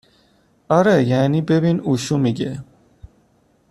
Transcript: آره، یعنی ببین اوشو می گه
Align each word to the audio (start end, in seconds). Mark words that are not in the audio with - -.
آره، 0.69 1.03
یعنی 1.03 1.41
ببین 1.41 1.79
اوشو 1.79 2.17
می 2.17 2.33
گه 2.33 2.63